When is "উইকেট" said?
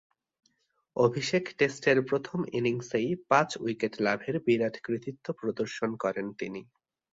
3.57-3.93